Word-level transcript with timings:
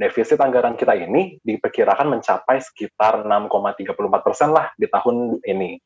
defisit 0.00 0.40
anggaran 0.40 0.80
kita 0.80 0.96
ini 0.96 1.36
diperkirakan 1.44 2.08
mencapai 2.08 2.56
sekitar 2.64 3.20
6,34 3.28 3.92
persen 4.24 4.48
lah 4.48 4.72
di 4.80 4.88
tahun 4.88 5.44
ini, 5.44 5.76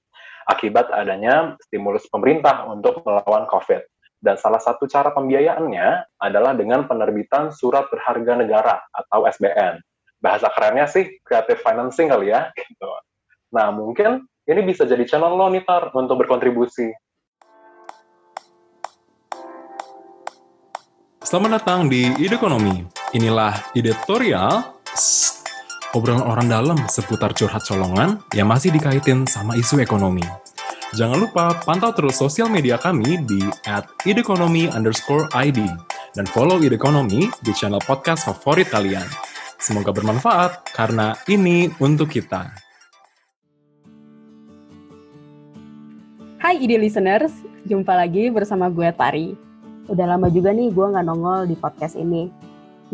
akibat 0.47 0.95
adanya 0.95 1.59
stimulus 1.67 2.07
pemerintah 2.07 2.63
untuk 2.71 3.03
melawan 3.03 3.51
COVID. 3.51 3.83
Dan 4.25 4.39
salah 4.41 4.63
satu 4.63 4.87
cara 4.89 5.13
pembiayaannya 5.13 6.17
adalah 6.23 6.55
dengan 6.57 6.87
penerbitan 6.87 7.53
surat 7.53 7.91
berharga 7.91 8.39
negara 8.39 8.81
atau 8.95 9.27
SBN. 9.27 9.83
Bahasa 10.23 10.49
kerennya 10.49 10.89
sih 10.89 11.21
creative 11.27 11.61
financing 11.61 12.09
kali 12.09 12.33
ya. 12.33 12.49
Gitu. 12.57 12.89
Nah, 13.53 13.69
mungkin 13.75 14.25
ini 14.49 14.61
bisa 14.65 14.89
jadi 14.89 15.05
channel 15.05 15.37
lo 15.37 15.53
nih, 15.53 15.67
Tar, 15.69 15.93
untuk 15.93 16.25
berkontribusi. 16.25 16.89
Selamat 21.21 21.61
datang 21.61 21.93
di 21.93 22.09
Ide 22.17 22.41
Ekonomi. 22.41 23.04
Inilah 23.15 23.71
editorial 23.79 24.75
obrolan 25.95 26.27
orang 26.27 26.51
dalam 26.51 26.75
seputar 26.91 27.31
curhat 27.31 27.63
colongan 27.63 28.19
yang 28.35 28.51
masih 28.51 28.75
dikaitin 28.75 29.23
sama 29.31 29.55
isu 29.55 29.79
ekonomi. 29.79 30.27
Jangan 30.99 31.23
lupa 31.23 31.63
pantau 31.63 31.95
terus 31.95 32.19
sosial 32.19 32.51
media 32.51 32.75
kami 32.75 33.23
di 33.23 33.39
@idekonomi 34.03 34.67
underscore 34.67 35.31
ID 35.31 35.63
dan 36.19 36.27
follow 36.27 36.59
Ide 36.59 36.75
Ekonomi 36.75 37.31
di 37.39 37.55
channel 37.55 37.79
podcast 37.87 38.27
favorit 38.27 38.67
kalian. 38.67 39.07
Semoga 39.63 39.95
bermanfaat 39.95 40.75
karena 40.75 41.15
ini 41.31 41.71
untuk 41.79 42.11
kita. 42.11 42.51
Hai 46.43 46.59
Ide 46.59 46.83
Listeners, 46.83 47.31
jumpa 47.63 47.95
lagi 47.95 48.27
bersama 48.35 48.67
gue 48.75 48.91
Tari. 48.91 49.39
Udah 49.87 50.19
lama 50.19 50.27
juga 50.35 50.51
nih 50.51 50.75
gue 50.75 50.87
nggak 50.91 51.07
nongol 51.07 51.47
di 51.47 51.55
podcast 51.55 51.95
ini. 51.95 52.44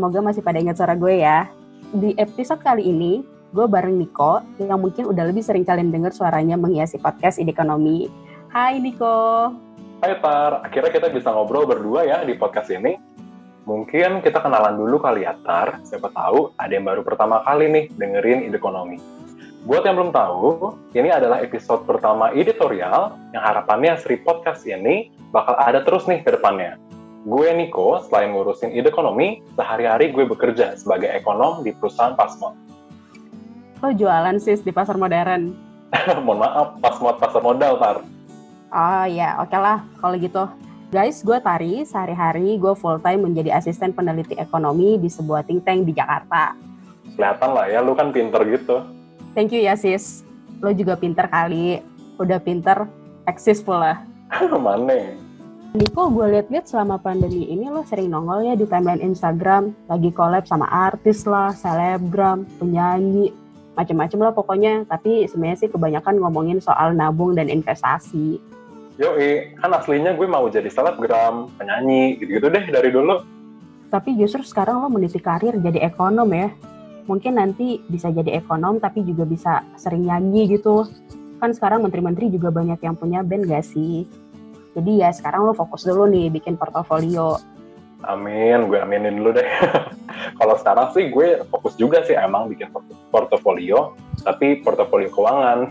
Semoga 0.00 0.24
masih 0.24 0.40
pada 0.40 0.56
ingat 0.56 0.80
suara 0.80 0.96
gue 0.96 1.20
ya. 1.20 1.44
Di 1.92 2.16
episode 2.16 2.64
kali 2.64 2.88
ini, 2.88 3.20
gue 3.52 3.68
bareng 3.68 4.00
Niko 4.00 4.40
yang 4.56 4.80
mungkin 4.80 5.04
udah 5.04 5.28
lebih 5.28 5.44
sering 5.44 5.60
kalian 5.60 5.92
dengar 5.92 6.08
suaranya 6.08 6.56
menghiasi 6.56 6.96
podcast 6.96 7.36
Ide 7.36 7.52
Ekonomi. 7.52 8.08
Hai 8.48 8.80
Niko. 8.80 9.52
Hai 10.00 10.16
Tar, 10.24 10.64
akhirnya 10.64 10.88
kita 10.88 11.12
bisa 11.12 11.28
ngobrol 11.28 11.68
berdua 11.68 12.08
ya 12.08 12.24
di 12.24 12.32
podcast 12.32 12.72
ini. 12.72 12.96
Mungkin 13.68 14.24
kita 14.24 14.40
kenalan 14.40 14.80
dulu 14.80 15.04
kali 15.04 15.28
ya 15.28 15.36
Tar, 15.44 15.84
siapa 15.84 16.08
tahu 16.16 16.56
ada 16.56 16.72
yang 16.72 16.88
baru 16.88 17.04
pertama 17.04 17.44
kali 17.44 17.68
nih 17.68 17.84
dengerin 17.92 18.48
Ide 18.48 18.56
Ekonomi. 18.56 18.96
Buat 19.68 19.84
yang 19.84 20.00
belum 20.00 20.16
tahu, 20.16 20.80
ini 20.96 21.12
adalah 21.12 21.44
episode 21.44 21.84
pertama 21.84 22.32
editorial 22.32 23.20
yang 23.36 23.44
harapannya 23.44 24.00
seri 24.00 24.16
podcast 24.16 24.64
ini 24.64 25.12
bakal 25.28 25.60
ada 25.60 25.84
terus 25.84 26.08
nih 26.08 26.24
ke 26.24 26.32
depannya. 26.40 26.80
Gue 27.20 27.52
Niko, 27.52 28.00
selain 28.08 28.32
ngurusin 28.32 28.72
ide 28.72 28.88
ekonomi, 28.88 29.44
sehari-hari 29.52 30.08
gue 30.08 30.24
bekerja 30.24 30.72
sebagai 30.80 31.12
ekonom 31.12 31.60
di 31.60 31.76
perusahaan 31.76 32.16
Pasmod. 32.16 32.56
Oh 33.84 33.92
jualan 33.92 34.40
sis 34.40 34.64
di 34.64 34.72
pasar 34.72 34.96
modern? 34.96 35.52
Mohon 36.24 36.48
maaf, 36.48 36.68
Pasmod 36.80 37.20
pasar 37.20 37.44
modal, 37.44 37.76
Tar. 37.76 38.00
Oh 38.72 39.04
ya, 39.04 39.36
oke 39.36 39.52
okay 39.52 39.60
lah 39.60 39.84
kalau 40.00 40.16
gitu. 40.16 40.44
Guys, 40.90 41.20
gue 41.20 41.38
Tari, 41.38 41.84
sehari-hari 41.84 42.56
gue 42.56 42.72
full 42.72 42.98
time 43.04 43.28
menjadi 43.28 43.52
asisten 43.52 43.92
peneliti 43.92 44.34
ekonomi 44.40 44.96
di 44.96 45.12
sebuah 45.12 45.44
think 45.44 45.62
tank 45.68 45.84
di 45.84 45.92
Jakarta. 45.92 46.56
Kelihatan 47.14 47.50
lah 47.52 47.68
ya, 47.68 47.84
lu 47.84 47.92
kan 47.94 48.16
pinter 48.16 48.42
gitu. 48.48 48.80
Thank 49.36 49.52
you 49.52 49.60
ya 49.60 49.76
sis. 49.76 50.24
Lo 50.64 50.72
juga 50.72 50.96
pinter 50.96 51.28
kali. 51.28 51.84
Udah 52.16 52.40
pinter, 52.40 52.88
eksis 53.28 53.60
pula. 53.60 54.02
Mana? 54.64 55.29
Niko, 55.70 56.10
gue 56.10 56.26
liat-liat 56.34 56.66
selama 56.66 56.98
pandemi 56.98 57.46
ini 57.46 57.70
lo 57.70 57.86
sering 57.86 58.10
nongol 58.10 58.42
ya 58.42 58.58
di 58.58 58.66
timeline 58.66 58.98
Instagram, 58.98 59.70
lagi 59.86 60.10
collab 60.10 60.42
sama 60.42 60.66
artis 60.66 61.22
lah, 61.30 61.54
selebgram, 61.54 62.42
penyanyi, 62.58 63.30
macem-macem 63.78 64.18
lah 64.18 64.34
pokoknya. 64.34 64.82
Tapi 64.90 65.30
sebenarnya 65.30 65.62
sih 65.62 65.70
kebanyakan 65.70 66.18
ngomongin 66.18 66.58
soal 66.58 66.90
nabung 66.90 67.38
dan 67.38 67.46
investasi. 67.46 68.42
Yoi, 68.98 69.54
kan 69.62 69.70
aslinya 69.70 70.18
gue 70.18 70.26
mau 70.26 70.50
jadi 70.50 70.66
selebgram, 70.66 71.54
penyanyi, 71.54 72.18
gitu-gitu 72.18 72.50
deh 72.50 72.64
dari 72.66 72.90
dulu. 72.90 73.22
Tapi 73.94 74.18
justru 74.18 74.42
sekarang 74.42 74.82
lo 74.82 74.90
meniti 74.90 75.22
karir 75.22 75.54
jadi 75.54 75.86
ekonom 75.86 76.34
ya 76.34 76.50
mungkin 77.10 77.42
nanti 77.42 77.82
bisa 77.90 78.06
jadi 78.14 78.38
ekonom 78.38 78.78
tapi 78.78 79.02
juga 79.02 79.26
bisa 79.26 79.66
sering 79.74 80.06
nyanyi 80.06 80.54
gitu 80.54 80.86
kan 81.42 81.50
sekarang 81.50 81.82
menteri-menteri 81.82 82.30
juga 82.30 82.54
banyak 82.54 82.78
yang 82.78 82.94
punya 82.94 83.26
band 83.26 83.50
gak 83.50 83.66
sih 83.66 84.06
jadi 84.80 84.92
ya 85.06 85.10
sekarang 85.12 85.46
lo 85.46 85.52
fokus 85.52 85.84
dulu 85.84 86.08
nih 86.08 86.32
bikin 86.32 86.56
portofolio 86.56 87.36
Amin, 88.00 88.72
gue 88.72 88.80
aminin 88.80 89.20
dulu 89.20 89.36
deh. 89.36 89.44
Kalau 90.40 90.56
sekarang 90.56 90.88
sih 90.96 91.12
gue 91.12 91.44
fokus 91.52 91.76
juga 91.76 92.00
sih 92.00 92.16
emang 92.16 92.48
bikin 92.48 92.72
portofolio, 93.12 93.92
tapi 94.24 94.64
portofolio 94.64 95.12
keuangan. 95.12 95.68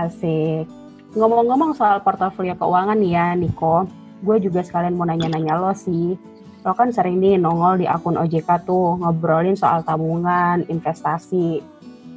Asik. 0.00 0.64
Ngomong-ngomong 1.12 1.76
soal 1.76 2.00
portofolio 2.00 2.56
keuangan 2.56 2.96
nih 2.96 3.20
ya, 3.20 3.36
Niko, 3.36 3.84
gue 4.24 4.48
juga 4.48 4.64
sekalian 4.64 4.96
mau 4.96 5.04
nanya-nanya 5.04 5.60
lo 5.60 5.76
sih 5.76 6.16
lo 6.64 6.72
kan 6.72 6.88
sering 6.88 7.20
nih 7.20 7.36
nongol 7.36 7.84
di 7.84 7.86
akun 7.86 8.16
OJK 8.16 8.64
tuh 8.64 8.96
ngobrolin 8.96 9.52
soal 9.52 9.84
tabungan, 9.84 10.64
investasi. 10.72 11.60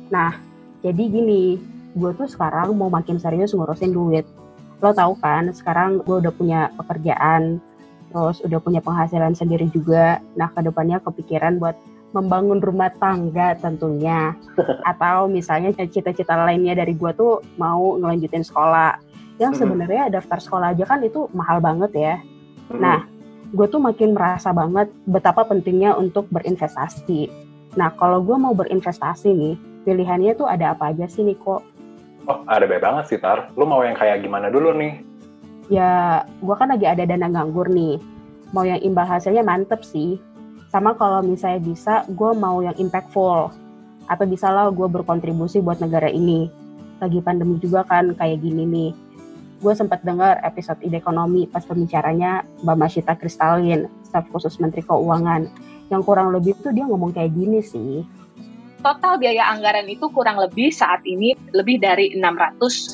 Nah, 0.07 0.39
jadi 0.79 1.03
gini, 1.03 1.59
gue 1.91 2.11
tuh 2.16 2.31
sekarang 2.31 2.72
mau 2.72 2.88
makin 2.88 3.19
serius 3.19 3.51
ngurusin 3.51 3.91
duit. 3.91 4.23
Lo 4.78 4.94
tau 4.94 5.18
kan, 5.18 5.50
sekarang 5.50 6.06
gue 6.06 6.22
udah 6.22 6.34
punya 6.34 6.70
pekerjaan, 6.78 7.58
terus 8.14 8.40
udah 8.46 8.60
punya 8.62 8.82
penghasilan 8.82 9.34
sendiri 9.34 9.66
juga. 9.74 10.22
Nah, 10.38 10.54
ke 10.54 10.62
depannya 10.62 11.02
kepikiran 11.02 11.58
buat 11.58 11.74
membangun 12.16 12.62
rumah 12.62 12.94
tangga 13.02 13.58
tentunya. 13.58 14.38
Atau 14.90 15.28
misalnya 15.28 15.74
cita-cita 15.76 16.38
lainnya 16.38 16.78
dari 16.78 16.94
gue 16.94 17.12
tuh 17.18 17.42
mau 17.58 17.98
ngelanjutin 17.98 18.46
sekolah. 18.46 19.02
Yang 19.38 19.66
sebenarnya 19.66 20.10
daftar 20.10 20.42
sekolah 20.42 20.74
aja 20.74 20.86
kan 20.86 21.02
itu 21.06 21.30
mahal 21.34 21.62
banget 21.62 21.92
ya. 21.94 22.16
Nah, 22.74 23.06
gue 23.54 23.68
tuh 23.70 23.80
makin 23.80 24.18
merasa 24.18 24.50
banget 24.50 24.90
betapa 25.06 25.46
pentingnya 25.46 25.94
untuk 25.94 26.26
berinvestasi. 26.34 27.30
Nah, 27.78 27.94
kalau 27.94 28.26
gue 28.26 28.34
mau 28.34 28.58
berinvestasi 28.58 29.30
nih, 29.30 29.56
pilihannya 29.86 30.34
tuh 30.34 30.50
ada 30.50 30.74
apa 30.74 30.90
aja 30.90 31.06
sih, 31.06 31.22
Niko? 31.22 31.62
Oh, 32.25 32.41
ada 32.50 32.66
banyak 32.66 32.83
banget 32.83 33.03
sih, 33.13 33.19
Tar. 33.22 33.53
Lu 33.53 33.69
mau 33.69 33.85
yang 33.85 33.94
kayak 33.94 34.25
gimana 34.25 34.50
dulu 34.50 34.73
nih? 34.73 35.03
Ya, 35.69 36.23
gue 36.41 36.55
kan 36.57 36.73
lagi 36.73 36.89
ada 36.89 37.05
dana 37.05 37.29
nganggur 37.29 37.69
nih. 37.69 38.01
Mau 38.55 38.66
yang 38.66 38.81
imbal 38.81 39.05
hasilnya 39.05 39.45
mantep 39.45 39.85
sih. 39.85 40.17
Sama 40.73 40.97
kalau 40.97 41.22
misalnya 41.22 41.61
bisa, 41.61 42.03
gue 42.09 42.31
mau 42.33 42.63
yang 42.63 42.75
impactful. 42.79 43.53
Atau 44.07 44.25
bisa 44.25 44.50
lah 44.50 44.72
gue 44.73 44.88
berkontribusi 44.89 45.61
buat 45.61 45.78
negara 45.83 46.07
ini. 46.07 46.50
Lagi 46.97 47.22
pandemi 47.22 47.61
juga 47.61 47.85
kan 47.85 48.16
kayak 48.17 48.41
gini 48.41 48.63
nih 48.66 48.91
gue 49.57 49.73
sempat 49.73 50.05
dengar 50.05 50.38
episode 50.45 50.78
ide 50.85 51.01
ekonomi 51.01 51.49
pas 51.49 51.66
pembicaranya 51.66 52.45
Mbak 52.61 52.78
Masyita 52.78 53.13
Kristalin, 53.17 53.89
staf 54.05 54.29
khusus 54.29 54.61
Menteri 54.61 54.85
Keuangan. 54.85 55.49
Yang 55.89 56.01
kurang 56.05 56.29
lebih 56.29 56.53
tuh 56.61 56.69
dia 56.75 56.85
ngomong 56.85 57.16
kayak 57.16 57.34
gini 57.34 57.63
sih. 57.63 58.05
Total 58.82 59.18
biaya 59.18 59.50
anggaran 59.52 59.90
itu 59.90 60.06
kurang 60.14 60.38
lebih 60.38 60.70
saat 60.70 61.02
ini 61.04 61.34
lebih 61.52 61.82
dari 61.82 62.14
690 62.14 62.94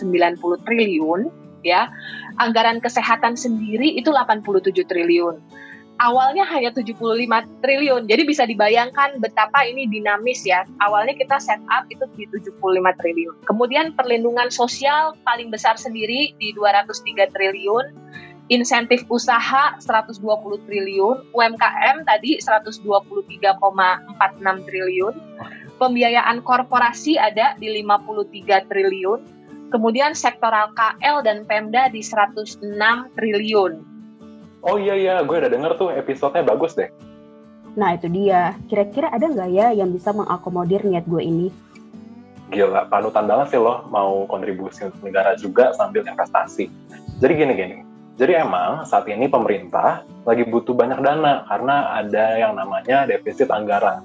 triliun 0.64 1.22
ya. 1.62 1.92
Anggaran 2.40 2.82
kesehatan 2.82 3.36
sendiri 3.38 3.94
itu 3.94 4.10
87 4.10 4.74
triliun 4.88 5.38
awalnya 6.02 6.44
hanya 6.50 6.76
75 6.76 7.00
triliun. 7.62 8.04
Jadi 8.12 8.22
bisa 8.26 8.44
dibayangkan 8.44 9.24
betapa 9.24 9.64
ini 9.68 9.86
dinamis 9.88 10.44
ya. 10.48 10.66
Awalnya 10.82 11.16
kita 11.16 11.38
set 11.38 11.64
up 11.70 11.86
itu 11.88 12.04
di 12.20 12.26
75 12.28 12.60
triliun. 13.00 13.36
Kemudian 13.46 13.94
perlindungan 13.94 14.50
sosial 14.50 15.14
paling 15.24 15.48
besar 15.54 15.78
sendiri 15.78 16.34
di 16.38 16.52
203 16.56 17.30
triliun. 17.32 17.86
Insentif 18.52 19.08
usaha 19.08 19.80
120 19.80 20.20
triliun, 20.68 21.32
UMKM 21.32 22.04
tadi 22.04 22.44
123,46 22.44 22.84
triliun. 24.68 25.14
Pembiayaan 25.82 26.46
korporasi 26.46 27.18
ada 27.18 27.58
di 27.58 27.70
53 27.82 28.70
triliun. 28.70 29.20
Kemudian 29.74 30.14
sektoral 30.14 30.70
KL 30.78 31.26
dan 31.26 31.50
Pemda 31.50 31.90
di 31.90 32.06
106 32.06 32.62
triliun 33.18 33.94
Oh 34.64 34.80
iya 34.80 34.96
iya, 34.96 35.20
gue 35.28 35.36
udah 35.36 35.52
denger 35.52 35.76
tuh 35.76 35.92
episodenya 35.92 36.48
bagus 36.48 36.72
deh. 36.72 36.88
Nah 37.76 38.00
itu 38.00 38.08
dia, 38.08 38.56
kira-kira 38.72 39.12
ada 39.12 39.28
nggak 39.28 39.50
ya 39.52 39.76
yang 39.76 39.92
bisa 39.92 40.16
mengakomodir 40.16 40.88
niat 40.88 41.04
gue 41.04 41.20
ini? 41.20 41.48
Gila, 42.48 42.88
panutan 42.88 43.28
banget 43.28 43.52
sih 43.52 43.60
loh 43.60 43.84
mau 43.92 44.24
kontribusi 44.24 44.88
untuk 44.88 45.04
negara 45.04 45.36
juga 45.36 45.76
sambil 45.76 46.08
investasi. 46.08 46.72
Jadi 47.20 47.34
gini-gini, 47.36 47.84
jadi 48.16 48.48
emang 48.48 48.88
saat 48.88 49.04
ini 49.12 49.28
pemerintah 49.28 50.08
lagi 50.24 50.48
butuh 50.48 50.72
banyak 50.72 51.04
dana 51.04 51.44
karena 51.44 52.00
ada 52.00 52.26
yang 52.40 52.56
namanya 52.56 53.04
defisit 53.04 53.52
anggaran. 53.52 54.00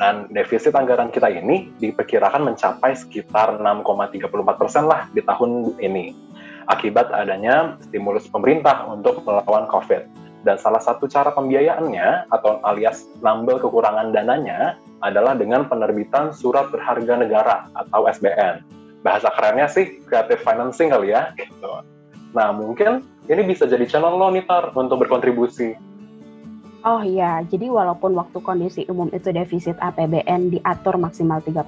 Dan 0.00 0.32
defisit 0.32 0.72
anggaran 0.72 1.12
kita 1.12 1.28
ini 1.28 1.68
diperkirakan 1.78 2.48
mencapai 2.48 2.96
sekitar 2.96 3.60
6,34 3.60 4.60
persen 4.60 4.88
lah 4.88 5.06
di 5.12 5.20
tahun 5.20 5.76
ini 5.78 6.32
akibat 6.70 7.10
adanya 7.10 7.76
stimulus 7.82 8.28
pemerintah 8.30 8.86
untuk 8.86 9.24
melawan 9.26 9.66
COVID. 9.66 10.22
Dan 10.42 10.58
salah 10.58 10.82
satu 10.82 11.06
cara 11.06 11.30
pembiayaannya 11.30 12.26
atau 12.34 12.58
alias 12.66 13.06
nambel 13.22 13.62
kekurangan 13.62 14.10
dananya 14.10 14.74
adalah 15.02 15.38
dengan 15.38 15.70
penerbitan 15.70 16.34
surat 16.34 16.70
berharga 16.74 17.14
negara 17.22 17.70
atau 17.78 18.10
SBN. 18.10 18.62
Bahasa 19.06 19.30
kerennya 19.34 19.70
sih 19.70 20.02
creative 20.02 20.42
financing 20.42 20.90
kali 20.90 21.14
ya. 21.14 21.30
Gitu. 21.38 21.70
Nah 22.34 22.50
mungkin 22.50 23.06
ini 23.30 23.42
bisa 23.46 23.70
jadi 23.70 23.86
channel 23.86 24.18
lo 24.18 24.34
nih 24.34 24.42
untuk 24.74 25.06
berkontribusi. 25.06 25.78
Oh 26.82 26.98
iya, 26.98 27.46
jadi 27.46 27.70
walaupun 27.70 28.10
waktu 28.18 28.42
kondisi 28.42 28.82
umum 28.90 29.06
itu 29.14 29.30
defisit 29.30 29.78
APBN 29.78 30.50
diatur 30.50 30.98
maksimal 30.98 31.38
3%, 31.38 31.62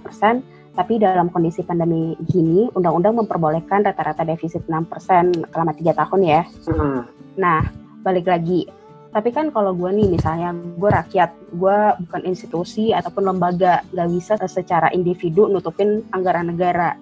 tapi 0.75 0.99
dalam 0.99 1.31
kondisi 1.31 1.63
pandemi 1.63 2.19
gini, 2.27 2.67
undang-undang 2.75 3.23
memperbolehkan 3.23 3.87
rata-rata 3.87 4.27
defisit 4.27 4.67
6% 4.67 5.47
selama 5.55 5.71
3 5.71 5.95
tahun 5.95 6.21
ya. 6.27 6.43
Hmm. 6.67 7.07
Nah, 7.39 7.63
balik 8.03 8.27
lagi, 8.27 8.67
tapi 9.15 9.31
kan 9.31 9.55
kalau 9.55 9.71
gue 9.79 9.87
nih 9.95 10.19
misalnya 10.19 10.51
gue 10.51 10.91
rakyat, 10.91 11.31
gue 11.55 11.79
bukan 12.11 12.23
institusi 12.27 12.91
ataupun 12.91 13.31
lembaga, 13.31 13.87
gak 13.95 14.11
bisa 14.11 14.35
secara 14.51 14.91
individu 14.91 15.47
nutupin 15.47 16.03
anggaran 16.11 16.51
negara. 16.51 16.99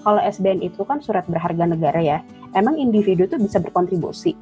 Kalau 0.00 0.16
SBN 0.16 0.64
itu 0.64 0.80
kan 0.88 1.04
surat 1.04 1.28
berharga 1.28 1.68
negara 1.68 2.00
ya, 2.00 2.24
emang 2.56 2.80
individu 2.80 3.28
tuh 3.28 3.36
bisa 3.36 3.60
berkontribusi? 3.60 4.32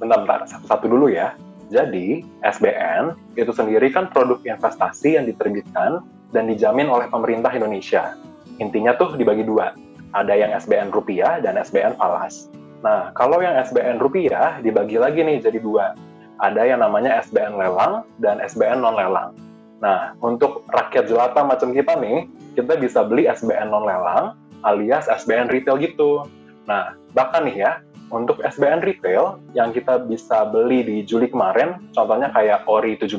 Bentar, 0.00 0.24
bentar, 0.24 0.48
satu-satu 0.48 0.88
dulu 0.88 1.12
ya 1.12 1.36
jadi, 1.70 2.26
SBN 2.42 3.14
itu 3.38 3.54
sendiri 3.54 3.94
kan 3.94 4.10
produk 4.10 4.42
investasi 4.42 5.14
yang 5.14 5.24
diterbitkan 5.30 6.02
dan 6.34 6.50
dijamin 6.50 6.90
oleh 6.90 7.06
pemerintah 7.06 7.54
Indonesia. 7.54 8.18
Intinya 8.58 8.98
tuh 8.98 9.14
dibagi 9.14 9.46
dua. 9.46 9.78
Ada 10.10 10.34
yang 10.34 10.50
SBN 10.58 10.90
rupiah 10.90 11.38
dan 11.38 11.54
SBN 11.54 11.94
falas. 11.94 12.50
Nah, 12.82 13.14
kalau 13.14 13.38
yang 13.38 13.54
SBN 13.54 14.02
rupiah 14.02 14.58
dibagi 14.58 14.98
lagi 14.98 15.22
nih 15.22 15.38
jadi 15.38 15.62
dua. 15.62 15.94
Ada 16.42 16.66
yang 16.66 16.82
namanya 16.82 17.22
SBN 17.22 17.54
lelang 17.54 18.02
dan 18.18 18.42
SBN 18.42 18.82
non-lelang. 18.82 19.30
Nah, 19.78 20.18
untuk 20.18 20.66
rakyat 20.74 21.06
jelata 21.06 21.46
macam 21.46 21.70
kita 21.70 21.94
nih, 22.02 22.26
kita 22.58 22.76
bisa 22.82 23.06
beli 23.06 23.30
SBN 23.30 23.70
non-lelang 23.70 24.34
alias 24.66 25.06
SBN 25.06 25.48
retail 25.54 25.78
gitu. 25.78 26.26
Nah, 26.66 26.98
bahkan 27.14 27.46
nih 27.46 27.62
ya, 27.62 27.72
untuk 28.10 28.42
SBN 28.42 28.82
retail 28.82 29.38
yang 29.54 29.70
kita 29.70 30.02
bisa 30.02 30.42
beli 30.50 30.82
di 30.82 30.96
Juli 31.06 31.30
kemarin, 31.30 31.78
contohnya 31.94 32.34
kayak 32.34 32.66
Ori 32.66 32.98
17, 32.98 33.16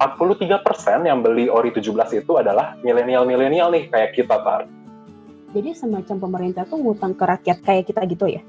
43% 0.00 1.04
yang 1.04 1.20
beli 1.20 1.52
Ori 1.52 1.68
17 1.68 2.24
itu 2.24 2.32
adalah 2.40 2.74
milenial-milenial 2.80 3.68
nih 3.68 3.92
kayak 3.92 4.16
kita, 4.16 4.40
Tar. 4.40 4.64
Jadi 5.52 5.76
semacam 5.76 6.16
pemerintah 6.20 6.64
tuh 6.64 6.80
ngutang 6.80 7.16
ke 7.16 7.24
rakyat 7.24 7.58
kayak 7.64 7.84
kita 7.88 8.00
gitu 8.08 8.24
ya? 8.28 8.40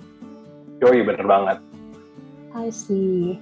Yoi, 0.79 1.03
bener 1.03 1.27
banget. 1.27 1.57
I 2.55 2.71
see. 2.71 3.35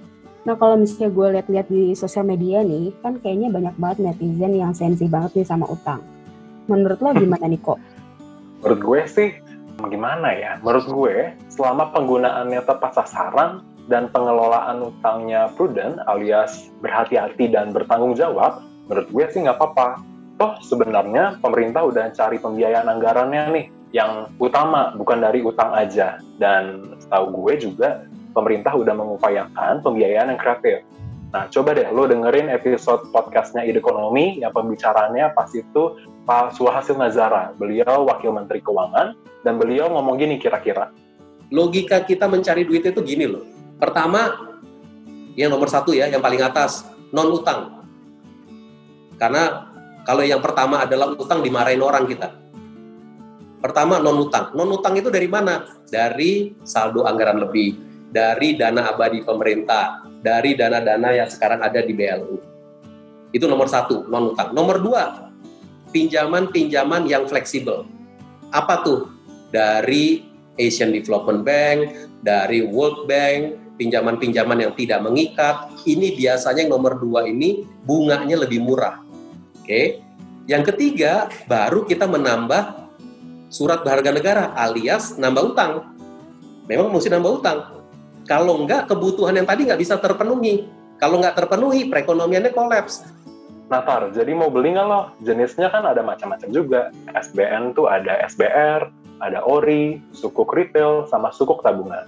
Nah 0.46 0.54
kalau 0.58 0.78
misalnya 0.78 1.10
gue 1.10 1.26
lihat-lihat 1.38 1.66
di 1.70 1.94
sosial 1.94 2.26
media 2.26 2.62
nih, 2.66 2.94
kan 3.02 3.18
kayaknya 3.18 3.50
banyak 3.50 3.74
banget 3.78 3.98
netizen 4.10 4.54
yang 4.58 4.72
sensi 4.74 5.06
banget 5.06 5.38
nih 5.38 5.46
sama 5.46 5.66
utang. 5.70 6.02
Menurut 6.66 6.98
lo 6.98 7.14
gimana 7.22 7.46
nih 7.46 7.62
kok? 7.62 7.78
Menurut 8.62 8.80
gue 8.82 9.00
sih, 9.06 9.28
gimana 9.86 10.34
ya? 10.34 10.58
Menurut 10.62 10.86
gue, 10.90 11.14
selama 11.58 11.90
penggunaannya 11.90 12.62
tepat 12.62 13.02
sasaran 13.02 13.66
dan 13.90 14.06
pengelolaan 14.14 14.94
utangnya 14.94 15.50
prudent 15.58 15.98
alias 16.06 16.70
berhati-hati 16.78 17.50
dan 17.50 17.74
bertanggung 17.74 18.14
jawab, 18.14 18.62
menurut 18.86 19.10
gue 19.10 19.24
sih 19.34 19.42
nggak 19.42 19.58
apa-apa. 19.58 19.98
Toh 20.38 20.54
sebenarnya 20.62 21.42
pemerintah 21.42 21.82
udah 21.82 22.14
cari 22.14 22.38
pembiayaan 22.38 22.86
anggarannya 22.86 23.42
nih 23.50 23.66
yang 23.90 24.30
utama, 24.38 24.94
bukan 24.94 25.18
dari 25.18 25.42
utang 25.42 25.74
aja. 25.74 26.22
Dan 26.38 26.94
setahu 27.02 27.42
gue 27.42 27.58
juga 27.58 28.06
pemerintah 28.38 28.78
udah 28.78 28.94
mengupayakan 28.94 29.82
pembiayaan 29.82 30.30
yang 30.30 30.38
kreatif. 30.38 30.86
Nah, 31.28 31.50
coba 31.50 31.74
deh 31.76 31.90
lo 31.90 32.06
dengerin 32.06 32.48
episode 32.54 33.10
podcastnya 33.10 33.66
Ide 33.66 33.82
Ekonomi 33.82 34.40
yang 34.40 34.54
pembicaranya 34.54 35.34
pas 35.34 35.50
itu 35.52 35.98
Pak 36.22 36.54
Suhasil 36.54 36.94
Nazara. 36.94 37.52
Beliau 37.58 38.06
Wakil 38.06 38.30
Menteri 38.32 38.62
Keuangan 38.62 39.12
dan 39.42 39.54
beliau 39.58 39.90
ngomong 39.90 40.16
gini 40.16 40.38
kira-kira. 40.38 40.88
Logika 41.48 42.04
kita 42.04 42.28
mencari 42.28 42.68
duit 42.68 42.84
itu 42.84 43.00
gini 43.00 43.24
loh. 43.24 43.44
Pertama, 43.80 44.48
yang 45.38 45.54
nomor 45.54 45.70
satu 45.70 45.96
ya, 45.96 46.10
yang 46.10 46.20
paling 46.20 46.42
atas, 46.44 46.84
non 47.14 47.30
utang. 47.32 47.80
Karena 49.16 49.72
kalau 50.04 50.26
yang 50.26 50.42
pertama 50.44 50.84
adalah 50.84 51.14
utang 51.14 51.40
dimarahin 51.40 51.80
orang 51.80 52.04
kita. 52.04 52.34
Pertama 53.58 53.98
non 53.98 54.18
utang. 54.18 54.52
Non 54.54 54.70
utang 54.70 54.94
itu 54.98 55.08
dari 55.08 55.26
mana? 55.26 55.66
Dari 55.88 56.52
saldo 56.62 57.08
anggaran 57.08 57.40
lebih, 57.42 57.74
dari 58.12 58.54
dana 58.54 58.92
abadi 58.92 59.24
pemerintah, 59.24 60.04
dari 60.20 60.54
dana-dana 60.54 61.16
yang 61.16 61.28
sekarang 61.30 61.64
ada 61.64 61.80
di 61.80 61.92
BLU. 61.96 62.36
Itu 63.32 63.48
nomor 63.48 63.68
satu, 63.68 64.04
non 64.08 64.32
utang. 64.34 64.52
Nomor 64.52 64.80
dua, 64.80 65.32
pinjaman-pinjaman 65.90 67.08
yang 67.08 67.24
fleksibel. 67.24 67.88
Apa 68.52 68.84
tuh? 68.84 69.00
Dari 69.48 70.28
Asian 70.58 70.90
Development 70.90 71.46
Bank, 71.46 71.94
dari 72.20 72.66
World 72.66 73.06
Bank, 73.06 73.56
pinjaman-pinjaman 73.78 74.68
yang 74.68 74.72
tidak 74.74 75.00
mengikat. 75.00 75.70
Ini 75.86 76.18
biasanya 76.18 76.66
yang 76.66 76.74
nomor 76.74 76.98
dua 76.98 77.24
ini 77.24 77.64
bunganya 77.86 78.44
lebih 78.44 78.60
murah. 78.60 79.00
Oke. 79.62 80.02
Yang 80.50 80.74
ketiga, 80.74 81.28
baru 81.46 81.86
kita 81.86 82.04
menambah 82.08 82.90
surat 83.48 83.80
berharga 83.80 84.10
negara 84.12 84.44
alias 84.58 85.16
nambah 85.16 85.54
utang. 85.54 85.72
Memang 86.68 86.92
mesti 86.92 87.08
nambah 87.08 87.32
utang 87.40 87.78
kalau 88.28 88.60
enggak, 88.60 88.84
kebutuhan 88.92 89.40
yang 89.40 89.48
tadi 89.48 89.64
nggak 89.64 89.80
bisa 89.80 89.96
terpenuhi. 89.96 90.68
Kalau 91.00 91.16
nggak 91.16 91.32
terpenuhi, 91.32 91.88
perekonomiannya 91.88 92.52
kolaps. 92.52 93.08
Nah, 93.72 93.80
jadi 94.12 94.32
mau 94.36 94.52
beli 94.52 94.76
nggak 94.76 94.84
lo? 94.84 95.16
Jenisnya 95.24 95.72
kan 95.72 95.88
ada 95.88 96.04
macam-macam 96.04 96.48
juga. 96.52 96.92
SBN 97.16 97.72
tuh 97.72 97.88
ada 97.88 98.20
SBR, 98.28 98.84
ada 99.18 99.42
ORI, 99.42 99.98
sukuk 100.14 100.50
retail, 100.54 101.06
sama 101.10 101.30
sukuk 101.34 101.62
tabungan. 101.62 102.06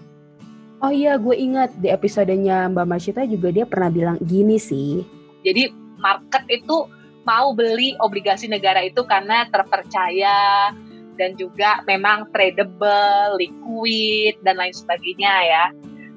Oh 0.81 0.89
iya, 0.89 1.21
gue 1.21 1.37
ingat 1.37 1.77
di 1.77 1.93
episodenya 1.93 2.71
Mbak 2.73 2.87
Masyita 2.89 3.23
juga 3.29 3.53
dia 3.53 3.69
pernah 3.69 3.93
bilang 3.93 4.17
gini 4.25 4.57
sih. 4.57 5.05
Jadi 5.45 5.69
market 6.01 6.49
itu 6.49 6.89
mau 7.29 7.53
beli 7.53 7.93
obligasi 8.01 8.49
negara 8.49 8.81
itu 8.81 9.05
karena 9.05 9.45
terpercaya 9.53 10.73
dan 11.21 11.37
juga 11.37 11.85
memang 11.85 12.33
tradable, 12.33 13.37
liquid, 13.37 14.41
dan 14.41 14.57
lain 14.57 14.73
sebagainya 14.73 15.35
ya 15.45 15.65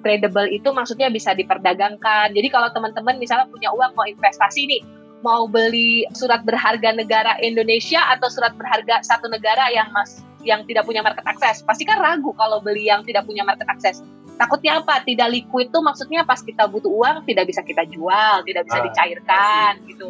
tradable 0.03 0.51
itu 0.51 0.69
maksudnya 0.75 1.07
bisa 1.07 1.31
diperdagangkan. 1.31 2.35
Jadi 2.35 2.47
kalau 2.51 2.69
teman-teman 2.75 3.17
misalnya 3.17 3.47
punya 3.47 3.71
uang 3.71 3.95
mau 3.95 4.03
investasi 4.03 4.67
nih, 4.67 4.81
mau 5.23 5.47
beli 5.47 6.03
surat 6.11 6.43
berharga 6.43 6.91
negara 6.91 7.39
Indonesia 7.39 8.03
atau 8.11 8.27
surat 8.27 8.53
berharga 8.59 8.99
satu 9.01 9.31
negara 9.31 9.71
yang 9.71 9.87
mas 9.95 10.21
yang 10.43 10.67
tidak 10.67 10.83
punya 10.83 11.01
market 11.01 11.23
access, 11.23 11.63
pasti 11.63 11.87
kan 11.87 11.99
ragu 11.99 12.35
kalau 12.35 12.59
beli 12.59 12.87
yang 12.91 13.01
tidak 13.07 13.23
punya 13.23 13.41
market 13.47 13.67
access. 13.67 14.03
Takutnya 14.35 14.81
apa? 14.81 15.01
Tidak 15.01 15.29
liquid 15.29 15.69
itu 15.69 15.79
maksudnya 15.79 16.25
pas 16.25 16.41
kita 16.41 16.67
butuh 16.67 16.89
uang 16.89 17.23
tidak 17.23 17.47
bisa 17.47 17.61
kita 17.63 17.85
jual, 17.87 18.43
tidak 18.43 18.63
bisa 18.65 18.79
ah, 18.81 18.85
dicairkan 18.85 19.71
gitu. 19.87 20.09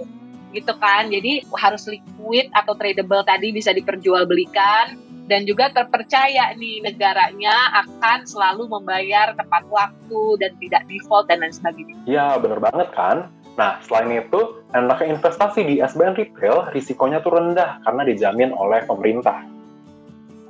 Gitu 0.55 0.73
kan. 0.79 1.11
Jadi 1.11 1.43
harus 1.53 1.83
liquid 1.89 2.47
atau 2.55 2.73
tradable 2.77 3.23
tadi 3.27 3.51
bisa 3.51 3.75
diperjualbelikan 3.75 5.03
dan 5.27 5.47
juga 5.47 5.71
terpercaya 5.71 6.51
nih 6.55 6.83
negaranya 6.83 7.83
akan 7.83 8.27
selalu 8.27 8.67
membayar 8.67 9.31
tepat 9.35 9.63
waktu 9.71 10.23
dan 10.39 10.51
tidak 10.59 10.83
default 10.91 11.25
dan 11.31 11.43
lain 11.43 11.55
sebagainya. 11.55 11.95
Iya, 12.07 12.27
bener 12.43 12.59
banget 12.59 12.89
kan? 12.91 13.31
Nah, 13.53 13.77
selain 13.85 14.09
itu, 14.17 14.65
enaknya 14.73 15.13
investasi 15.13 15.61
di 15.61 15.75
SBN 15.77 16.17
Retail 16.17 16.73
risikonya 16.73 17.21
tuh 17.21 17.37
rendah 17.37 17.85
karena 17.85 18.01
dijamin 18.01 18.49
oleh 18.51 18.81
pemerintah. 18.89 19.45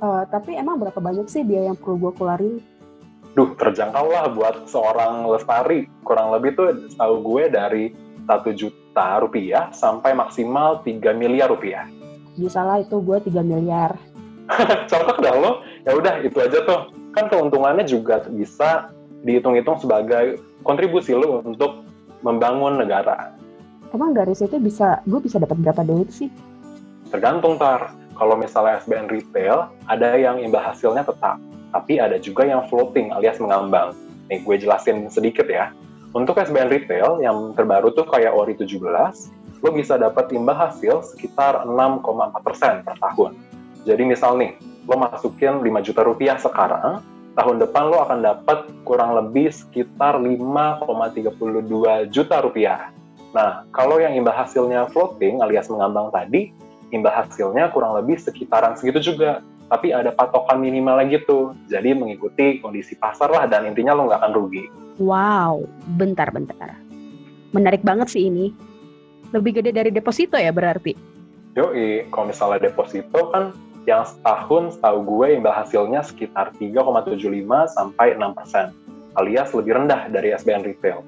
Uh, 0.02 0.26
tapi 0.30 0.58
emang 0.58 0.82
berapa 0.82 0.98
banyak 0.98 1.30
sih 1.30 1.46
biaya 1.46 1.72
yang 1.72 1.78
perlu 1.78 2.08
gue 2.08 2.12
keluarin? 2.18 2.54
Duh, 3.34 3.50
terjangkau 3.58 4.06
lah 4.10 4.30
buat 4.30 4.66
seorang 4.70 5.26
lestari. 5.26 5.90
Kurang 6.06 6.30
lebih 6.34 6.54
tuh 6.54 6.70
setahu 6.90 7.22
gue 7.22 7.42
dari 7.50 7.84
1 8.26 8.30
juta 8.54 9.18
rupiah 9.18 9.74
sampai 9.74 10.14
maksimal 10.14 10.82
3 10.86 11.14
miliar 11.14 11.50
rupiah. 11.50 11.86
Bisa 12.34 12.62
lah 12.62 12.82
itu 12.82 12.98
gue 13.02 13.18
3 13.22 13.42
miliar. 13.42 13.94
cocok 14.90 15.18
dah 15.24 15.34
lo 15.34 15.64
ya 15.88 15.92
udah 15.96 16.14
itu 16.20 16.36
aja 16.40 16.58
tuh 16.64 16.92
kan 17.16 17.30
keuntungannya 17.32 17.84
juga 17.86 18.24
bisa 18.28 18.92
dihitung-hitung 19.24 19.80
sebagai 19.80 20.40
kontribusi 20.66 21.16
lo 21.16 21.40
untuk 21.44 21.84
membangun 22.20 22.84
negara 22.84 23.32
emang 23.96 24.12
dari 24.12 24.36
situ 24.36 24.60
bisa 24.60 25.00
gue 25.08 25.20
bisa 25.20 25.40
dapat 25.40 25.56
berapa 25.60 25.82
duit 25.84 26.12
sih 26.12 26.28
tergantung 27.08 27.56
tar 27.56 27.92
kalau 28.14 28.38
misalnya 28.38 28.80
SBN 28.82 29.10
retail 29.10 29.70
ada 29.90 30.14
yang 30.14 30.38
imbal 30.38 30.62
hasilnya 30.62 31.02
tetap 31.04 31.38
tapi 31.74 31.98
ada 31.98 32.22
juga 32.22 32.46
yang 32.46 32.62
floating 32.70 33.10
alias 33.10 33.42
mengambang. 33.42 33.90
Nih 34.30 34.40
gue 34.46 34.56
jelasin 34.62 35.10
sedikit 35.10 35.50
ya. 35.50 35.74
Untuk 36.14 36.38
SBN 36.38 36.70
retail 36.70 37.18
yang 37.18 37.50
terbaru 37.58 37.90
tuh 37.90 38.06
kayak 38.06 38.30
Ori 38.30 38.54
17 38.54 38.78
lo 39.64 39.70
bisa 39.74 39.98
dapat 39.98 40.30
imbal 40.30 40.54
hasil 40.54 41.02
sekitar 41.02 41.66
6,4% 41.66 42.86
per 42.86 42.96
tahun. 43.02 43.32
Jadi 43.88 44.02
misal 44.06 44.38
nih, 44.38 44.54
lo 44.86 44.94
masukin 45.00 45.64
5 45.64 45.80
juta 45.80 46.04
rupiah 46.04 46.36
sekarang, 46.36 47.00
tahun 47.34 47.56
depan 47.64 47.88
lo 47.88 48.04
akan 48.04 48.20
dapat 48.22 48.68
kurang 48.84 49.16
lebih 49.16 49.50
sekitar 49.50 50.20
5,32 50.20 52.12
juta 52.12 52.36
rupiah. 52.44 52.92
Nah, 53.34 53.66
kalau 53.74 53.98
yang 53.98 54.14
imbal 54.14 54.36
hasilnya 54.36 54.86
floating 54.94 55.42
alias 55.42 55.66
mengambang 55.66 56.12
tadi, 56.14 56.54
imbal 56.94 57.10
hasilnya 57.10 57.74
kurang 57.74 57.98
lebih 57.98 58.16
sekitaran 58.16 58.78
segitu 58.78 59.12
juga. 59.14 59.42
Tapi 59.66 59.90
ada 59.90 60.14
patokan 60.14 60.62
minimal 60.62 61.02
gitu. 61.10 61.52
Jadi 61.66 61.92
mengikuti 61.98 62.62
kondisi 62.62 62.94
pasar 62.94 63.32
lah 63.34 63.50
dan 63.50 63.66
intinya 63.66 63.98
lo 63.98 64.06
nggak 64.06 64.20
akan 64.22 64.32
rugi. 64.32 64.64
Wow, 65.02 65.66
bentar-bentar. 65.98 66.78
Menarik 67.50 67.82
banget 67.82 68.14
sih 68.14 68.30
ini. 68.30 68.54
Lebih 69.34 69.58
gede 69.58 69.74
dari 69.74 69.90
deposito 69.90 70.38
ya 70.38 70.54
berarti? 70.54 70.94
Yoi, 71.58 72.06
kalau 72.14 72.30
misalnya 72.30 72.70
deposito 72.70 73.34
kan 73.34 73.50
yang 73.84 74.06
setahun 74.06 74.78
setahu 74.78 74.98
gue 75.04 75.26
imbal 75.38 75.52
hasilnya 75.52 76.00
sekitar 76.06 76.54
3,75 76.56 77.20
sampai 77.74 78.16
6 78.16 78.38
persen, 78.38 78.66
alias 79.18 79.52
lebih 79.52 79.76
rendah 79.76 80.08
dari 80.08 80.32
SBN 80.32 80.64
retail. 80.64 81.04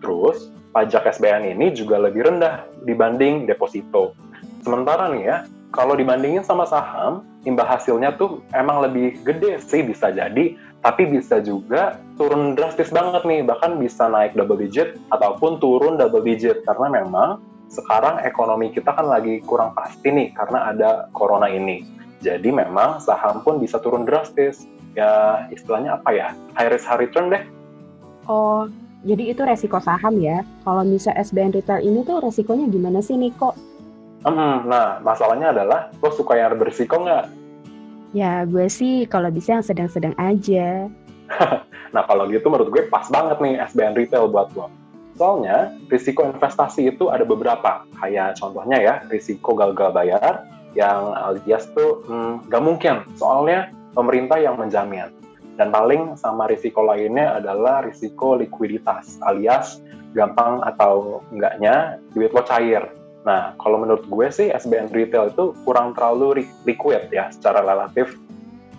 Terus, 0.00 0.48
pajak 0.72 1.10
SBN 1.10 1.56
ini 1.58 1.74
juga 1.74 1.98
lebih 1.98 2.28
rendah 2.28 2.64
dibanding 2.86 3.44
deposito. 3.50 4.14
Sementara 4.60 5.08
nih 5.12 5.22
ya, 5.24 5.36
kalau 5.70 5.94
dibandingin 5.96 6.44
sama 6.44 6.66
saham, 6.66 7.24
imbal 7.48 7.64
hasilnya 7.64 8.18
tuh 8.20 8.44
emang 8.52 8.84
lebih 8.84 9.16
gede 9.24 9.62
sih 9.62 9.80
bisa 9.86 10.12
jadi, 10.12 10.58
tapi 10.84 11.02
bisa 11.08 11.40
juga 11.40 12.00
turun 12.20 12.56
drastis 12.56 12.92
banget 12.92 13.22
nih, 13.24 13.40
bahkan 13.46 13.80
bisa 13.80 14.08
naik 14.08 14.36
double 14.36 14.60
digit 14.60 15.00
ataupun 15.14 15.62
turun 15.62 15.96
double 15.96 16.24
digit 16.24 16.60
karena 16.68 17.00
memang 17.00 17.40
sekarang 17.70 18.18
ekonomi 18.26 18.74
kita 18.74 18.90
kan 18.90 19.06
lagi 19.06 19.38
kurang 19.46 19.72
pasti 19.78 20.10
nih 20.10 20.34
karena 20.34 20.74
ada 20.74 20.90
corona 21.14 21.46
ini. 21.46 21.86
Jadi 22.20 22.52
memang 22.52 23.00
saham 23.00 23.40
pun 23.46 23.62
bisa 23.62 23.80
turun 23.80 24.04
drastis. 24.04 24.66
Ya 24.98 25.46
istilahnya 25.54 26.02
apa 26.02 26.10
ya? 26.10 26.34
High 26.58 26.74
risk 26.74 26.84
high 26.84 27.00
return 27.06 27.30
deh. 27.30 27.42
Oh, 28.26 28.66
jadi 29.06 29.32
itu 29.32 29.40
resiko 29.46 29.78
saham 29.78 30.18
ya. 30.18 30.42
Kalau 30.66 30.82
misalnya 30.82 31.22
SBN 31.24 31.54
retail 31.56 31.80
ini 31.80 32.02
tuh 32.02 32.20
resikonya 32.20 32.66
gimana 32.68 32.98
sih 33.00 33.16
Niko? 33.16 33.54
Hmm, 34.20 34.68
nah, 34.68 35.00
masalahnya 35.00 35.56
adalah 35.56 35.88
lo 35.96 36.10
suka 36.12 36.36
yang 36.36 36.60
berisiko 36.60 37.00
nggak? 37.00 37.32
Ya, 38.12 38.44
gue 38.44 38.68
sih 38.68 39.08
kalau 39.08 39.32
bisa 39.32 39.56
yang 39.56 39.64
sedang-sedang 39.64 40.12
aja. 40.20 40.92
nah, 41.94 42.02
kalau 42.04 42.28
gitu 42.28 42.52
menurut 42.52 42.68
gue 42.68 42.82
pas 42.92 43.08
banget 43.08 43.40
nih 43.40 43.56
SBN 43.72 43.96
Retail 43.96 44.28
buat 44.28 44.52
lo. 44.52 44.68
Soalnya, 45.16 45.72
risiko 45.88 46.28
investasi 46.28 46.92
itu 46.92 47.08
ada 47.08 47.24
beberapa. 47.24 47.88
Kayak 47.96 48.36
contohnya 48.36 48.78
ya, 48.80 48.94
risiko 49.08 49.56
gagal 49.56 49.92
bayar, 49.96 50.44
yang 50.76 51.16
alias 51.16 51.72
tuh 51.72 52.04
hmm, 52.04 52.52
gak 52.52 52.60
mungkin. 52.64 53.00
Soalnya 53.16 53.72
pemerintah 53.96 54.36
yang 54.36 54.60
menjamin. 54.60 55.08
Dan 55.56 55.72
paling 55.72 56.16
sama 56.16 56.48
risiko 56.48 56.84
lainnya 56.84 57.40
adalah 57.40 57.84
risiko 57.84 58.36
likuiditas, 58.36 59.20
alias 59.24 59.80
gampang 60.16 60.60
atau 60.66 61.20
enggaknya 61.30 62.00
duit 62.16 62.32
lo 62.32 62.42
cair 62.42 62.99
Nah, 63.20 63.52
kalau 63.60 63.76
menurut 63.84 64.08
gue 64.08 64.26
sih 64.32 64.48
SBN 64.48 64.88
retail 64.96 65.28
itu 65.28 65.52
kurang 65.68 65.92
terlalu 65.92 66.48
liquid 66.64 67.12
ya 67.12 67.28
secara 67.28 67.60
relatif. 67.60 68.16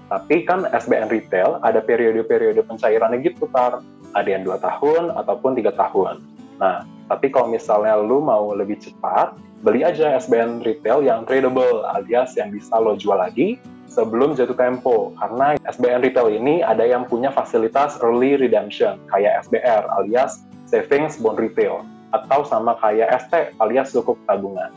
Tapi 0.10 0.44
kan 0.44 0.68
SBN 0.68 1.08
retail 1.08 1.62
ada 1.64 1.80
periode-periode 1.80 2.66
pencairannya 2.68 3.22
gitu, 3.22 3.48
Tar. 3.54 3.80
Ada 4.12 4.28
yang 4.28 4.44
dua 4.44 4.60
tahun 4.60 5.16
ataupun 5.16 5.56
tiga 5.56 5.72
tahun. 5.72 6.20
Nah, 6.60 6.84
tapi 7.08 7.32
kalau 7.32 7.48
misalnya 7.48 7.96
lu 7.96 8.20
mau 8.20 8.52
lebih 8.52 8.76
cepat, 8.82 9.40
beli 9.64 9.88
aja 9.88 10.20
SBN 10.20 10.68
retail 10.68 11.00
yang 11.00 11.24
tradable 11.24 11.86
alias 11.96 12.36
yang 12.36 12.52
bisa 12.52 12.76
lo 12.76 13.00
jual 13.00 13.16
lagi 13.16 13.56
sebelum 13.88 14.36
jatuh 14.36 14.58
tempo. 14.58 15.16
Karena 15.16 15.56
SBN 15.64 16.04
retail 16.04 16.28
ini 16.28 16.60
ada 16.60 16.84
yang 16.84 17.08
punya 17.08 17.32
fasilitas 17.32 17.96
early 18.04 18.36
redemption 18.36 19.00
kayak 19.08 19.48
SBR 19.48 19.88
alias 19.96 20.44
savings 20.68 21.16
bond 21.20 21.40
retail 21.40 21.88
atau 22.12 22.44
sama 22.44 22.76
kayak 22.80 23.28
ST 23.28 23.56
alias 23.60 23.96
sukuk 23.96 24.20
tabungan. 24.28 24.72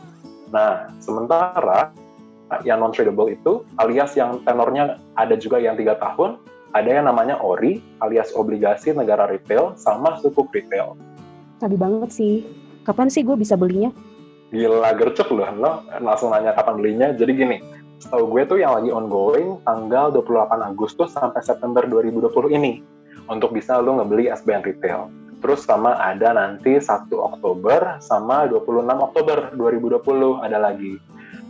Nah, 0.51 0.87
sementara 1.03 1.91
yang 2.63 2.79
non 2.79 2.93
tradable 2.93 3.31
itu 3.31 3.65
alias 3.81 4.15
yang 4.15 4.39
tenornya 4.45 5.01
ada 5.19 5.35
juga 5.35 5.59
yang 5.59 5.75
tiga 5.75 5.97
tahun, 5.97 6.39
ada 6.71 6.89
yang 6.89 7.05
namanya 7.07 7.39
ORI 7.39 7.83
alias 8.03 8.31
obligasi 8.35 8.95
negara 8.95 9.27
retail 9.27 9.75
sama 9.79 10.19
sukuk 10.21 10.51
retail. 10.55 10.95
Tadi 11.59 11.75
banget 11.75 12.11
sih. 12.11 12.45
Kapan 12.85 13.09
sih 13.09 13.25
gue 13.25 13.33
bisa 13.33 13.57
belinya? 13.57 13.89
Gila 14.53 14.93
gercep 14.93 15.25
loh, 15.33 15.49
lo 15.57 15.71
langsung 15.99 16.29
nanya 16.29 16.53
kapan 16.53 16.77
belinya. 16.77 17.07
Jadi 17.17 17.31
gini, 17.33 17.57
setahu 17.97 18.29
gue 18.29 18.45
tuh 18.45 18.57
yang 18.61 18.77
lagi 18.77 18.93
ongoing 18.93 19.57
tanggal 19.65 20.13
28 20.13 20.61
Agustus 20.61 21.09
sampai 21.17 21.41
September 21.41 21.81
2020 21.89 22.53
ini 22.53 22.85
untuk 23.25 23.57
bisa 23.57 23.81
lo 23.81 23.97
ngebeli 23.97 24.29
SBN 24.29 24.61
retail. 24.61 25.09
Terus 25.45 25.61
sama 25.61 25.93
ada 26.01 26.33
nanti 26.33 26.73
1 26.81 27.05
Oktober 27.13 28.01
sama 28.01 28.49
26 28.49 28.81
Oktober 28.81 29.53
2020 29.53 30.41
ada 30.41 30.57
lagi. 30.57 30.97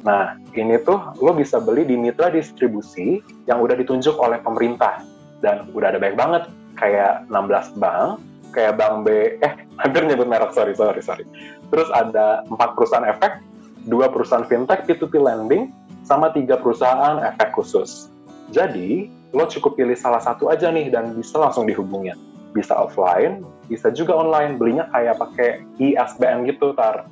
Nah, 0.04 0.36
ini 0.52 0.75
tuh 0.84 1.16
lo 1.24 1.32
bisa 1.32 1.64
beli 1.64 1.88
di 1.88 1.96
mitra 1.96 2.28
distribusi 2.28 3.24
yang 3.48 3.64
udah 3.64 3.80
ditunjuk 3.80 4.20
oleh 4.20 4.44
pemerintah. 4.44 5.00
Dan 5.40 5.72
udah 5.72 5.96
ada 5.96 6.00
banyak 6.04 6.20
banget, 6.20 6.44
kayak 6.75 7.24
16 7.32 7.80
bank, 7.80 8.20
kayak 8.52 8.75
Bank 8.75 9.08
B, 9.08 9.40
eh 9.40 9.54
hampir 9.80 10.04
nyebut 10.04 10.28
merek, 10.28 10.52
sorry, 10.52 10.75
sorry, 10.75 11.00
sorry. 11.00 11.24
Terus 11.72 11.88
ada 11.96 12.44
4 12.52 12.75
perusahaan 12.75 13.08
efek, 13.08 13.40
dua 13.88 14.12
perusahaan 14.12 14.44
fintech 14.44 14.84
P2P 14.84 15.24
lending, 15.24 15.72
sama 16.04 16.36
tiga 16.36 16.60
perusahaan 16.60 17.24
efek 17.32 17.56
khusus. 17.56 18.12
Jadi, 18.52 19.08
lo 19.32 19.48
cukup 19.48 19.80
pilih 19.80 19.96
salah 19.96 20.20
satu 20.20 20.52
aja 20.52 20.68
nih 20.68 20.92
dan 20.92 21.16
bisa 21.16 21.40
langsung 21.40 21.64
dihubungin 21.64 22.35
bisa 22.55 22.71
offline, 22.71 23.43
bisa 23.67 23.91
juga 23.91 24.15
online. 24.15 24.55
Belinya 24.55 24.88
kayak 24.95 25.19
pakai 25.19 25.62
ISBN 25.77 26.47
gitu, 26.47 26.71
Tar. 26.74 27.03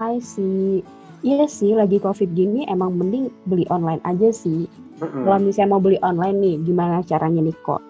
I 0.00 0.16
see. 0.18 0.80
Iya 1.20 1.44
sih, 1.50 1.76
lagi 1.76 2.00
COVID 2.00 2.32
gini 2.32 2.64
emang 2.70 2.96
mending 2.96 3.28
beli 3.44 3.68
online 3.68 4.00
aja 4.08 4.32
sih. 4.32 4.64
Mm-hmm. 5.02 5.22
Kalau 5.28 5.38
misalnya 5.42 5.70
mau 5.76 5.82
beli 5.82 5.98
online 6.00 6.36
nih, 6.40 6.56
gimana 6.64 7.04
caranya 7.04 7.44
nih 7.44 7.56
kok? 7.66 7.82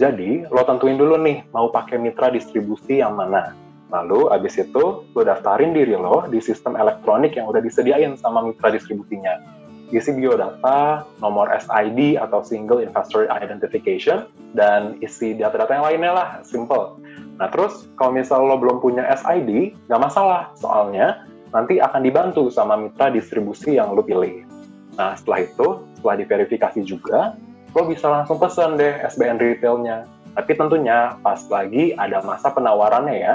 Jadi, 0.00 0.48
lo 0.48 0.64
tentuin 0.64 0.96
dulu 0.96 1.20
nih, 1.20 1.44
mau 1.52 1.68
pakai 1.68 2.00
mitra 2.00 2.32
distribusi 2.32 3.04
yang 3.04 3.20
mana. 3.20 3.52
Lalu, 3.92 4.32
abis 4.32 4.56
itu, 4.56 5.04
lo 5.04 5.20
daftarin 5.20 5.76
diri 5.76 5.92
lo 5.92 6.24
di 6.32 6.40
sistem 6.40 6.80
elektronik 6.80 7.36
yang 7.36 7.52
udah 7.52 7.60
disediain 7.60 8.16
sama 8.16 8.40
mitra 8.40 8.72
distribusinya 8.72 9.59
isi 9.90 10.14
biodata, 10.14 11.04
nomor 11.18 11.50
SID 11.54 12.18
atau 12.18 12.42
Single 12.42 12.82
Investor 12.82 13.26
Identification, 13.30 14.30
dan 14.54 14.98
isi 15.02 15.34
data-data 15.34 15.78
yang 15.78 15.86
lainnya 15.86 16.12
lah, 16.14 16.28
simple. 16.42 16.98
Nah 17.38 17.48
terus 17.50 17.90
kalau 17.98 18.14
misal 18.14 18.46
lo 18.46 18.56
belum 18.58 18.82
punya 18.82 19.06
SID, 19.14 19.74
nggak 19.90 20.02
masalah, 20.02 20.50
soalnya 20.58 21.26
nanti 21.50 21.82
akan 21.82 22.06
dibantu 22.06 22.46
sama 22.48 22.78
mitra 22.78 23.10
distribusi 23.10 23.76
yang 23.78 23.92
lo 23.94 24.02
pilih. 24.02 24.46
Nah 24.94 25.18
setelah 25.18 25.46
itu, 25.46 25.82
setelah 25.98 26.16
diverifikasi 26.22 26.80
juga, 26.86 27.34
lo 27.74 27.82
bisa 27.86 28.06
langsung 28.10 28.38
pesen 28.38 28.78
deh 28.78 28.98
SBN 29.06 29.38
retailnya. 29.38 30.06
Tapi 30.30 30.54
tentunya 30.54 31.18
pas 31.26 31.42
lagi 31.50 31.90
ada 31.98 32.22
masa 32.22 32.54
penawarannya 32.54 33.16
ya. 33.18 33.34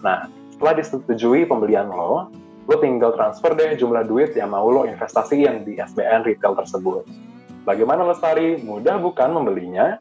Nah, 0.00 0.24
setelah 0.56 0.72
disetujui 0.80 1.44
pembelian 1.44 1.92
lo, 1.92 2.32
lo 2.70 2.78
tinggal 2.78 3.10
transfer 3.18 3.50
deh 3.58 3.74
jumlah 3.74 4.06
duit 4.06 4.30
yang 4.38 4.54
mau 4.54 4.70
lo 4.70 4.86
investasiin 4.86 5.66
di 5.66 5.82
SBN 5.82 6.22
retail 6.22 6.54
tersebut. 6.54 7.02
Bagaimana 7.66 8.06
Lestari? 8.06 8.62
Mudah 8.62 8.94
bukan 9.02 9.34
membelinya? 9.34 9.98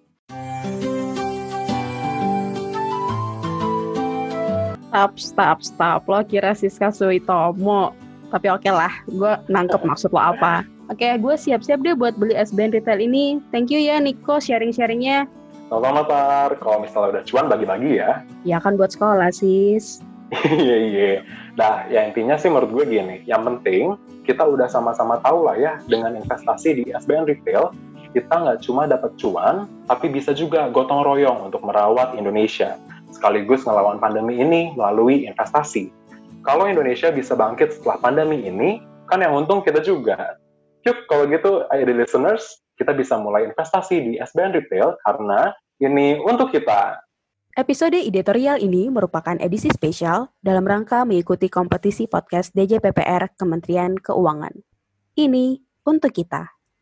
Stop, 4.93 5.17
stop, 5.17 5.57
stop. 5.65 6.01
Lo 6.05 6.21
kira 6.21 6.53
Siska 6.53 6.93
Suitomo. 6.93 7.97
Tapi 8.29 8.45
oke 8.53 8.61
okay 8.61 8.73
lah, 8.73 8.93
gue 9.09 9.33
nangkep 9.49 9.81
maksud 9.81 10.13
lo 10.13 10.21
apa. 10.21 10.61
Oke, 10.93 11.05
okay, 11.05 11.17
gue 11.17 11.33
siap-siap 11.38 11.81
deh 11.81 11.97
buat 11.97 12.17
beli 12.21 12.38
SBN 12.38 12.77
retail 12.77 13.01
ini. 13.01 13.41
Thank 13.49 13.73
you 13.73 13.81
ya 13.81 13.97
Niko 13.97 14.38
sharing-sharingnya. 14.38 15.25
Sama-sama, 15.69 16.01
Tar. 16.09 16.57
Kalau 16.57 16.81
misalnya 16.81 17.09
udah 17.17 17.23
cuan, 17.29 17.45
bagi-bagi 17.45 18.01
ya. 18.01 18.25
Ya 18.41 18.57
kan 18.57 18.73
buat 18.73 18.89
sekolah, 18.89 19.29
sis. 19.29 20.01
Iya, 20.29 20.77
iya. 20.89 21.13
Nah, 21.57 21.89
ya 21.89 22.05
intinya 22.05 22.38
sih 22.38 22.53
menurut 22.53 22.69
gue 22.69 22.86
gini, 22.86 23.25
yang 23.25 23.41
penting 23.41 23.98
kita 24.24 24.45
udah 24.45 24.69
sama-sama 24.69 25.17
tahu 25.25 25.50
lah 25.50 25.57
ya, 25.57 25.71
dengan 25.89 26.13
investasi 26.13 26.69
di 26.77 26.83
SBN 26.93 27.25
Retail, 27.25 27.74
kita 28.13 28.29
nggak 28.29 28.62
cuma 28.62 28.86
dapat 28.86 29.17
cuan, 29.17 29.65
tapi 29.89 30.09
bisa 30.13 30.33
juga 30.33 30.69
gotong 30.69 31.01
royong 31.01 31.50
untuk 31.50 31.65
merawat 31.65 32.13
Indonesia, 32.13 32.77
sekaligus 33.09 33.65
ngelawan 33.65 33.98
pandemi 33.98 34.38
ini 34.38 34.74
melalui 34.77 35.25
investasi. 35.25 35.89
Kalau 36.45 36.69
Indonesia 36.69 37.09
bisa 37.09 37.33
bangkit 37.33 37.81
setelah 37.81 37.98
pandemi 37.98 38.45
ini, 38.45 38.86
kan 39.09 39.21
yang 39.25 39.33
untung 39.33 39.65
kita 39.65 39.81
juga. 39.81 40.38
Yuk, 40.86 41.09
kalau 41.09 41.25
gitu, 41.27 41.65
di 41.74 41.93
listeners, 41.93 42.62
kita 42.79 42.95
bisa 42.95 43.19
mulai 43.19 43.50
investasi 43.50 43.95
di 44.00 44.13
SBN 44.21 44.55
Retail 44.55 44.95
karena 45.03 45.51
ini 45.83 46.15
untuk 46.24 46.53
kita. 46.53 47.01
Episode 47.60 48.00
editorial 48.00 48.56
ini 48.63 48.88
merupakan 48.88 49.36
edisi 49.36 49.68
spesial 49.68 50.32
dalam 50.39 50.63
rangka 50.63 51.04
mengikuti 51.04 51.51
kompetisi 51.51 52.08
podcast 52.08 52.56
DJPPR 52.56 53.36
Kementerian 53.36 54.00
Keuangan. 54.00 54.63
Ini 55.20 55.60
untuk 55.84 56.16
kita. 56.16 56.59